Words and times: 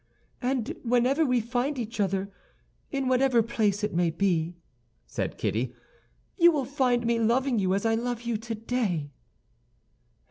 "And 0.41 0.75
whenever 0.81 1.23
we 1.23 1.39
find 1.39 1.77
each 1.77 1.99
other, 1.99 2.31
in 2.89 3.07
whatever 3.07 3.43
place 3.43 3.83
it 3.83 3.93
may 3.93 4.09
be," 4.09 4.55
said 5.05 5.37
Kitty, 5.37 5.75
"you 6.39 6.51
will 6.51 6.65
find 6.65 7.05
me 7.05 7.19
loving 7.19 7.59
you 7.59 7.75
as 7.75 7.85
I 7.85 7.93
love 7.93 8.23
you 8.23 8.35
today." 8.35 9.11